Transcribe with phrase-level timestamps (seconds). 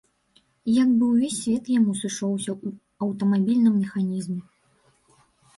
[0.83, 2.73] Як бы ўвесь свет яму сышоўся ў
[3.07, 4.41] аўтамабільным механізме.